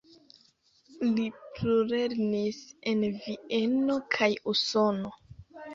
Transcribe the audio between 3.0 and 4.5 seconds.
Vieno kaj